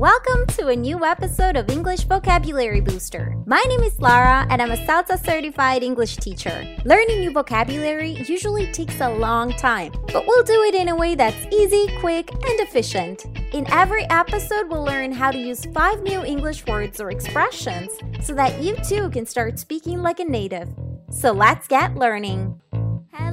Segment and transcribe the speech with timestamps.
[0.00, 3.36] Welcome to a new episode of English Vocabulary Booster.
[3.44, 6.74] My name is Lara and I'm a CELTA certified English teacher.
[6.86, 11.14] Learning new vocabulary usually takes a long time, but we'll do it in a way
[11.14, 13.26] that's easy, quick, and efficient.
[13.52, 17.90] In every episode, we'll learn how to use five new English words or expressions
[18.22, 20.70] so that you too can start speaking like a native.
[21.10, 22.58] So let's get learning.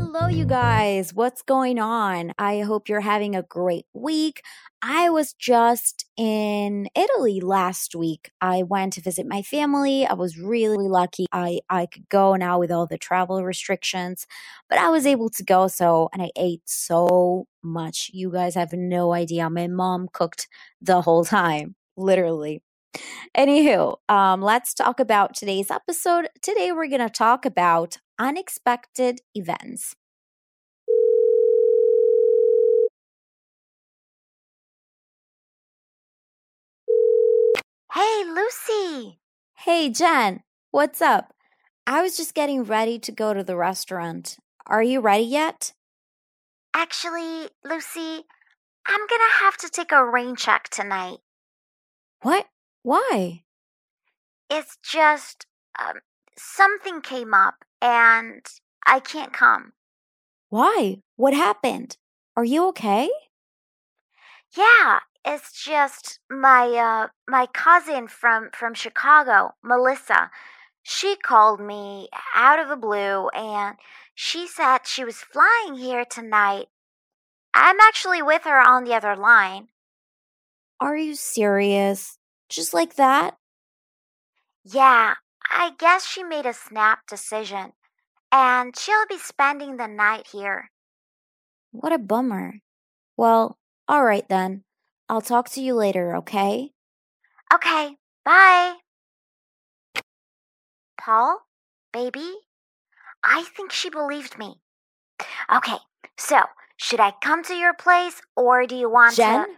[0.09, 1.13] Hello, you guys.
[1.13, 2.31] What's going on?
[2.37, 4.41] I hope you're having a great week.
[4.81, 8.31] I was just in Italy last week.
[8.39, 10.05] I went to visit my family.
[10.05, 11.25] I was really lucky.
[11.33, 14.25] I, I could go now with all the travel restrictions,
[14.69, 15.67] but I was able to go.
[15.67, 18.09] So, and I ate so much.
[18.13, 19.49] You guys have no idea.
[19.49, 20.47] My mom cooked
[20.81, 22.63] the whole time, literally.
[23.37, 26.29] Anywho, um, let's talk about today's episode.
[26.41, 29.95] Today, we're going to talk about unexpected events.
[37.93, 39.19] Hey, Lucy!
[39.59, 41.33] Hey, Jen, what's up?
[41.85, 44.37] I was just getting ready to go to the restaurant.
[44.65, 45.73] Are you ready yet?
[46.73, 48.25] Actually, Lucy,
[48.85, 51.17] I'm gonna have to take a rain check tonight.
[52.21, 52.47] What?
[52.83, 53.43] Why?
[54.49, 55.45] It's just,
[55.79, 55.99] um,
[56.37, 58.45] something came up and
[58.85, 59.73] I can't come.
[60.49, 61.01] Why?
[61.15, 61.97] What happened?
[62.35, 63.09] Are you okay?
[64.55, 70.31] Yeah, it's just my uh my cousin from from Chicago, Melissa.
[70.83, 73.75] She called me out of the blue and
[74.15, 76.67] she said she was flying here tonight.
[77.53, 79.67] I'm actually with her on the other line.
[80.79, 82.17] Are you serious?
[82.49, 83.35] Just like that?
[84.63, 85.15] Yeah,
[85.51, 87.73] I guess she made a snap decision
[88.31, 90.69] and she'll be spending the night here.
[91.71, 92.55] What a bummer.
[93.15, 94.63] Well, all right then.
[95.09, 96.71] I'll talk to you later, okay?
[97.53, 97.95] Okay,
[98.25, 98.75] bye.
[100.99, 101.39] Paul,
[101.93, 102.29] baby,
[103.23, 104.55] I think she believed me.
[105.53, 105.77] Okay,
[106.17, 106.41] so
[106.75, 109.45] should I come to your place or do you want Jen?
[109.45, 109.51] to?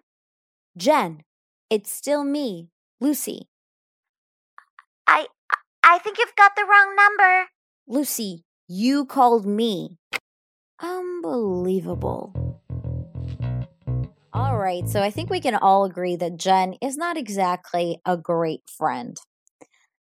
[0.77, 1.23] Jen,
[1.69, 2.69] it's still me,
[3.01, 3.47] Lucy.
[5.91, 7.47] I think you've got the wrong number.
[7.87, 9.97] Lucy, you called me.
[10.79, 12.61] Unbelievable.
[14.31, 18.17] All right, so I think we can all agree that Jen is not exactly a
[18.17, 19.17] great friend.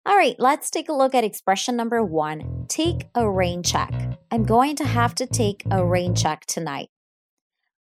[0.05, 4.19] All right, let's take a look at expression number one take a rain check.
[4.33, 6.89] I'm going to have to take a rain check tonight.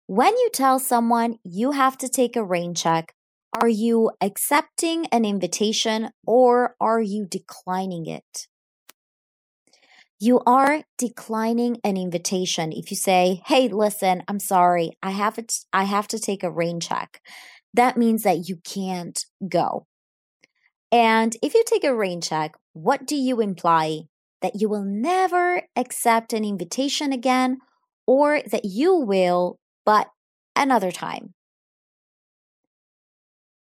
[0.06, 3.14] When you tell someone you have to take a rain check,
[3.52, 8.46] are you accepting an invitation or are you declining it?
[10.20, 14.92] You are declining an invitation if you say, "Hey, listen, I'm sorry.
[15.02, 17.22] I have it I have to take a rain check."
[17.72, 19.86] That means that you can't go.
[20.90, 24.08] And if you take a rain check, what do you imply?
[24.40, 27.58] That you will never accept an invitation again
[28.06, 30.10] or that you will but
[30.56, 31.34] another time.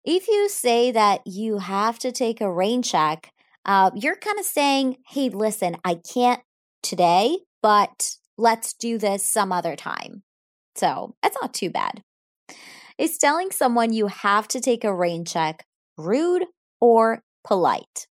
[0.06, 3.32] If you say that you have to take a rain check,
[3.66, 6.42] uh, you're kind of saying, hey, listen, I can't
[6.82, 10.24] today, but let's do this some other time.
[10.76, 12.04] So that's not too bad.
[12.98, 15.66] Is telling someone you have to take a rain check
[15.98, 16.46] rude
[16.80, 18.08] or polite?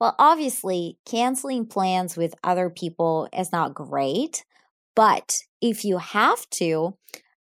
[0.00, 4.44] Well, obviously, canceling plans with other people is not great,
[4.94, 6.96] but if you have to,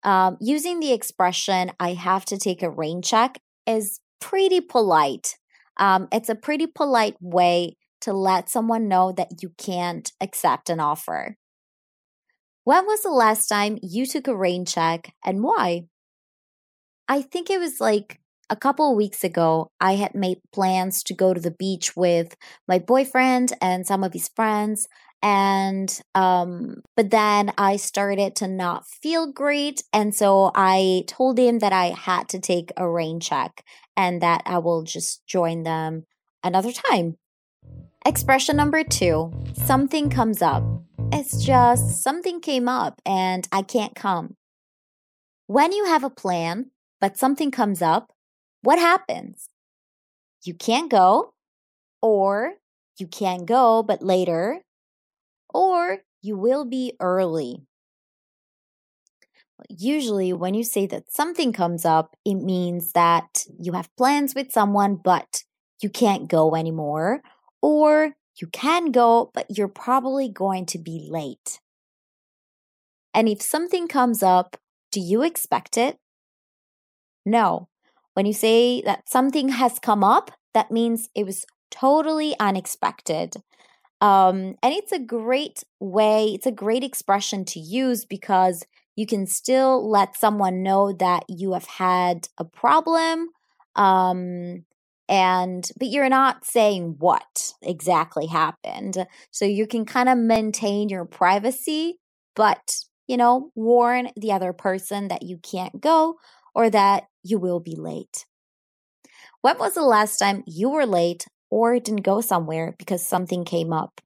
[0.06, 5.36] um, using the expression, I have to take a rain check, is pretty polite.
[5.78, 10.80] Um, it's a pretty polite way to let someone know that you can't accept an
[10.80, 11.38] offer.
[12.64, 15.88] When was the last time you took a rain check and why?
[17.08, 19.72] I think it was like a couple weeks ago.
[19.80, 22.36] I had made plans to go to the beach with
[22.68, 24.88] my boyfriend and some of his friends
[25.26, 31.58] and um but then i started to not feel great and so i told him
[31.60, 33.64] that i had to take a rain check
[33.98, 36.06] and that i will just join them
[36.44, 37.18] another time.
[38.06, 40.64] Expression number 2 something comes up.
[41.12, 44.36] It's just something came up and i can't come.
[45.48, 46.70] When you have a plan
[47.02, 48.12] but something comes up
[48.62, 49.50] what happens?
[50.44, 51.34] You can't go
[52.00, 52.54] or
[53.00, 54.62] you can go but later
[55.56, 57.64] or you will be early.
[59.70, 64.52] Usually, when you say that something comes up, it means that you have plans with
[64.52, 65.44] someone, but
[65.82, 67.22] you can't go anymore,
[67.62, 71.62] or you can go, but you're probably going to be late.
[73.14, 74.58] And if something comes up,
[74.92, 75.98] do you expect it?
[77.26, 77.70] No.
[78.14, 83.38] When you say that something has come up, that means it was totally unexpected.
[84.02, 88.66] Um, and it's a great way, it's a great expression to use because
[88.96, 93.30] you can still let someone know that you have had a problem.
[93.76, 94.66] Um,
[95.08, 99.06] and but you're not saying what exactly happened.
[99.32, 102.00] So you can kind of maintain your privacy,
[102.36, 102.78] but
[103.08, 106.16] you know, warn the other person that you can't go
[106.56, 108.26] or that you will be late.
[109.42, 113.46] When was the last time you were late or it didn't go somewhere because something
[113.46, 114.02] came up?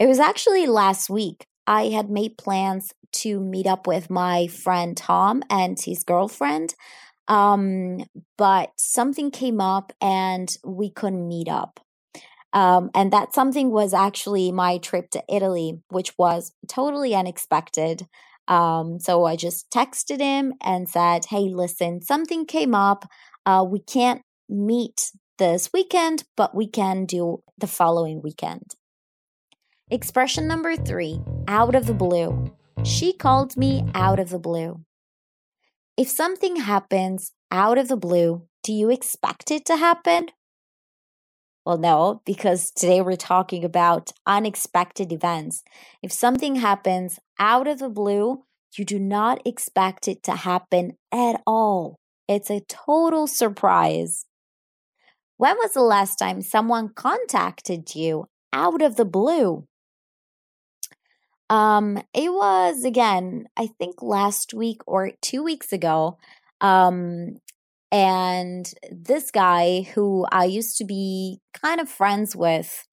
[0.00, 1.46] It was actually last week.
[1.68, 2.92] I had made plans
[3.22, 6.74] to meet up with my friend Tom and his girlfriend.
[7.28, 8.06] Um,
[8.36, 11.78] but something came up and we couldn't meet up.
[12.52, 18.08] Um, and that something was actually my trip to Italy, which was totally unexpected.
[18.48, 23.08] Um, so I just texted him and said, Hey, listen, something came up.
[23.44, 28.74] Uh, we can't meet this weekend, but we can do the following weekend.
[29.90, 32.52] Expression number three out of the blue.
[32.82, 34.84] She called me out of the blue.
[35.96, 40.28] If something happens out of the blue, do you expect it to happen?
[41.64, 45.62] Well, no, because today we're talking about unexpected events.
[46.02, 48.44] If something happens out of the blue,
[48.76, 51.98] you do not expect it to happen at all.
[52.28, 54.26] It's a total surprise.
[55.38, 59.66] When was the last time someone contacted you out of the blue?
[61.50, 66.18] Um, it was again, I think last week or two weeks ago.
[66.60, 67.36] Um,
[67.92, 72.86] and this guy who I used to be kind of friends with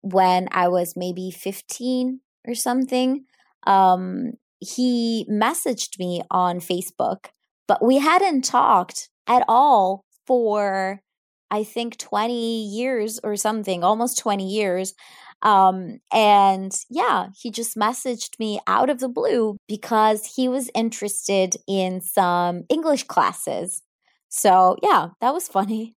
[0.00, 3.24] when I was maybe 15 or something,
[3.66, 7.26] um, he messaged me on Facebook,
[7.68, 11.02] but we hadn't talked at all for
[11.52, 14.94] I think 20 years or something, almost 20 years.
[15.42, 21.56] Um, and yeah, he just messaged me out of the blue because he was interested
[21.68, 23.82] in some English classes.
[24.30, 25.94] So yeah, that was funny.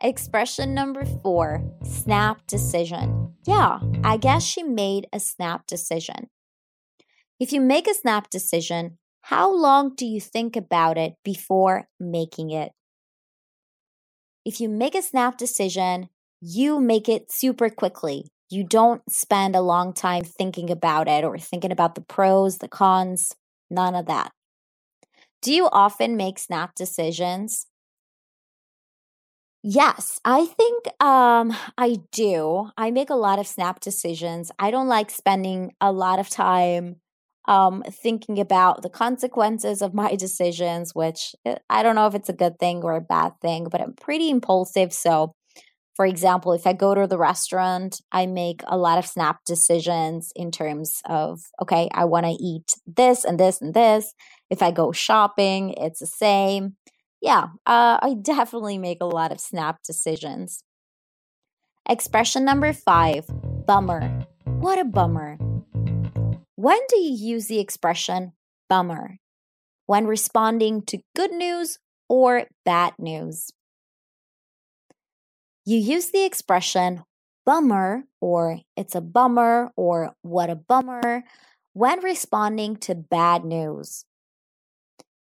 [0.00, 3.34] Expression number four snap decision.
[3.46, 6.28] Yeah, I guess she made a snap decision.
[7.40, 12.50] If you make a snap decision, how long do you think about it before making
[12.50, 12.70] it?
[14.46, 16.08] If you make a snap decision,
[16.40, 18.30] you make it super quickly.
[18.48, 22.68] You don't spend a long time thinking about it or thinking about the pros, the
[22.68, 23.34] cons,
[23.70, 24.30] none of that.
[25.42, 27.66] Do you often make snap decisions?
[29.64, 32.70] Yes, I think um, I do.
[32.76, 34.52] I make a lot of snap decisions.
[34.60, 37.00] I don't like spending a lot of time
[37.46, 42.28] um, thinking about the consequences of my decisions, which eh, I don't know if it's
[42.28, 44.92] a good thing or a bad thing, but I'm pretty impulsive.
[44.92, 45.34] So,
[45.94, 50.30] for example, if I go to the restaurant, I make a lot of snap decisions
[50.36, 54.12] in terms of, okay, I want to eat this and this and this.
[54.50, 56.76] If I go shopping, it's the same.
[57.22, 60.62] Yeah, uh, I definitely make a lot of snap decisions.
[61.88, 63.26] Expression number five
[63.66, 64.26] bummer.
[64.44, 65.38] What a bummer.
[66.56, 68.32] When do you use the expression
[68.70, 69.18] bummer?
[69.84, 73.50] When responding to good news or bad news?
[75.66, 77.04] You use the expression
[77.44, 81.24] bummer or it's a bummer or what a bummer
[81.74, 84.06] when responding to bad news.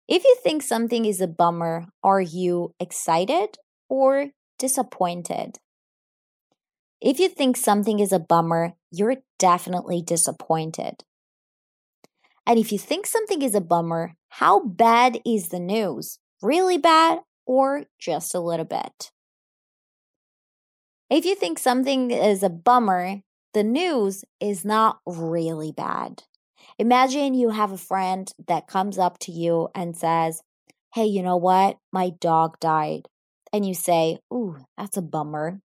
[0.07, 5.59] If you think something is a bummer, are you excited or disappointed?
[6.99, 11.03] If you think something is a bummer, you're definitely disappointed.
[12.45, 16.19] And if you think something is a bummer, how bad is the news?
[16.41, 19.11] Really bad or just a little bit?
[21.09, 23.21] If you think something is a bummer,
[23.53, 26.23] the news is not really bad.
[26.79, 30.41] Imagine you have a friend that comes up to you and says,
[30.93, 31.77] Hey, you know what?
[31.91, 33.07] My dog died.
[33.53, 35.59] And you say, Ooh, that's a bummer.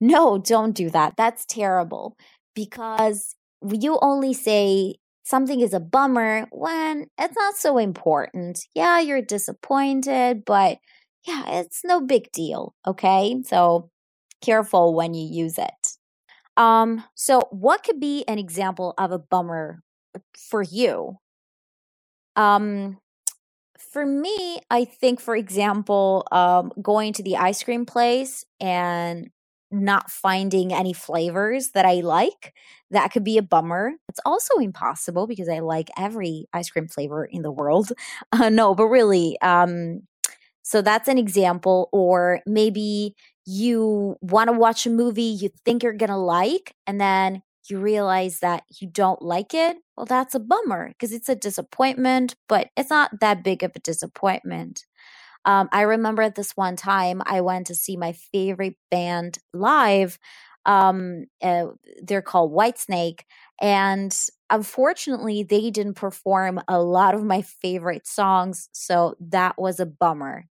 [0.00, 1.14] No, don't do that.
[1.16, 2.16] That's terrible
[2.54, 8.60] because you only say something is a bummer when it's not so important.
[8.74, 10.78] Yeah, you're disappointed, but
[11.26, 12.74] yeah, it's no big deal.
[12.86, 13.42] Okay.
[13.44, 13.90] So
[14.40, 15.88] careful when you use it.
[16.56, 19.82] Um, so what could be an example of a bummer
[20.48, 21.16] for you?
[22.36, 22.98] Um,
[23.78, 29.30] for me, I think, for example, um, going to the ice cream place and
[29.70, 32.54] not finding any flavors that I like.
[32.90, 33.92] That could be a bummer.
[34.08, 37.92] It's also impossible because I like every ice cream flavor in the world.
[38.32, 40.02] Uh, no, but really, um,
[40.62, 41.88] So that's an example.
[41.92, 43.14] Or maybe
[43.46, 47.78] you want to watch a movie you think you're going to like, and then you
[47.80, 49.76] realize that you don't like it.
[49.96, 53.80] Well, that's a bummer because it's a disappointment, but it's not that big of a
[53.80, 54.84] disappointment.
[55.46, 60.18] Um, I remember at this one time, I went to see my favorite band live.
[60.66, 61.68] Um, uh,
[62.02, 63.20] they're called Whitesnake.
[63.60, 64.14] And
[64.50, 68.68] unfortunately, they didn't perform a lot of my favorite songs.
[68.72, 70.46] So that was a bummer.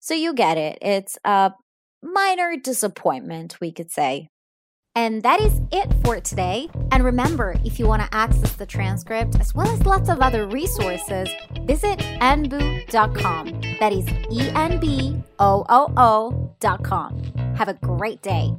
[0.00, 0.78] So you get it.
[0.80, 1.52] It's a
[2.02, 4.28] minor disappointment, we could say.
[4.96, 6.68] And that is it for today.
[6.90, 10.46] And remember, if you want to access the transcript as well as lots of other
[10.46, 11.28] resources,
[11.66, 13.60] visit enboo.com.
[13.78, 17.22] That is E N B O O O.com.
[17.56, 18.56] Have a great day.